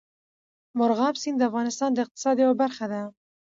مورغاب 0.77 1.15
سیند 1.21 1.37
د 1.39 1.43
افغانستان 1.49 1.89
د 1.93 1.97
اقتصاد 2.05 2.35
یوه 2.43 2.55
برخه 2.61 2.85
ده. 2.91 3.01